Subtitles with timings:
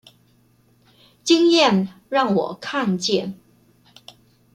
[1.23, 3.35] 經驗讓我看見